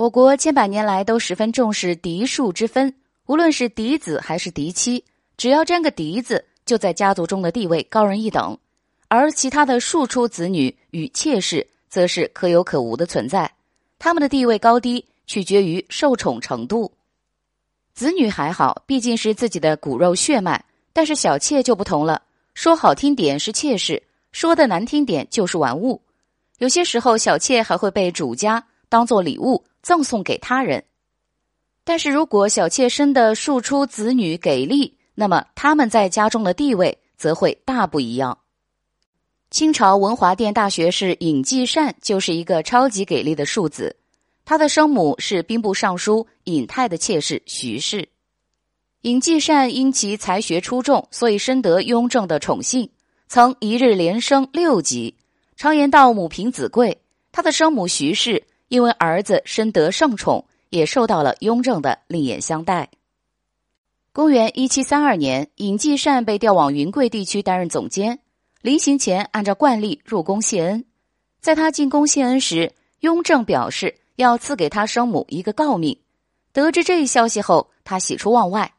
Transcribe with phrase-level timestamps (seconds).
[0.00, 2.94] 我国千百年来都十分重视嫡庶之分，
[3.26, 5.04] 无论是嫡子还是嫡妻，
[5.36, 8.56] 只要沾个嫡字，就在家族中的地位高人一等；
[9.08, 13.52] 而其他的庶出子女与妾室，则是可有可无的存在，
[13.98, 16.90] 他们的地位高低取决于受宠程度。
[17.92, 20.64] 子女还好，毕竟是自己的骨肉血脉，
[20.94, 22.22] 但是小妾就不同了，
[22.54, 26.00] 说好听点是妾室，说的难听点就是玩物。
[26.56, 29.64] 有些时候，小妾还会被主家当做礼物。
[29.82, 30.84] 赠送给他人，
[31.84, 38.36] 但是如果小妾生的庶出子女给力，那么他们在家中的地位则会大不一样。
[39.50, 43.96] 清朝文华殿大学士尹继善就是一个超级给力的庶子，
[44.44, 48.06] 他的生母是兵部尚书尹泰的妾室徐氏。
[49.00, 52.90] 尹继善因其才学出众，所以深得雍正的宠幸，
[53.28, 55.16] 曾一日连升六级。
[55.56, 57.00] 常言道母凭子贵，
[57.32, 58.44] 他的生母徐氏。
[58.70, 62.88] 因为儿子深得圣宠，也受到了雍正的另眼相待。
[64.12, 68.20] 公元一七三二年，尹继善被调往云贵地区担任总监，
[68.62, 70.84] 临行前按照惯例入宫谢恩。
[71.40, 75.98] 在他进宫谢恩时，雍正表示要赐给他生母一个诰命。
[76.52, 78.72] 得知这一消息后，他喜出望外。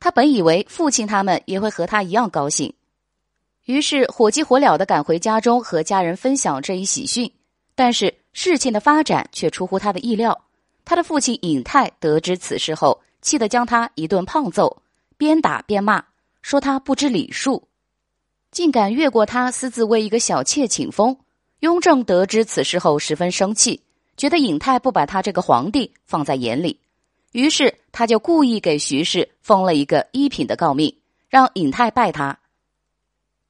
[0.00, 2.74] 他本以为父亲他们也会和他一样高兴，
[3.64, 7.32] 于是火急火燎的赶回家中和家人分享这一喜讯。
[7.76, 8.12] 但是。
[8.32, 10.44] 事情的发展却出乎他的意料。
[10.84, 14.82] 他的父亲尹泰得知此事后，气得将他一顿胖揍，
[15.16, 16.04] 边打边骂，
[16.42, 17.68] 说他不知礼数，
[18.50, 21.16] 竟敢越过他私自为一个小妾请封。
[21.60, 23.82] 雍正得知此事后十分生气，
[24.16, 26.80] 觉得尹泰不把他这个皇帝放在眼里，
[27.32, 30.96] 于是他就故意给徐氏封了一个一品的诰命，
[31.28, 32.38] 让尹泰拜他。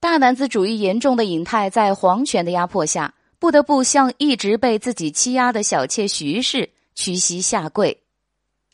[0.01, 3.13] 大男子主义严重的尹泰在皇权的压迫下。
[3.41, 8.00] 不得不向一直被自己欺压的小妾徐氏屈膝下跪。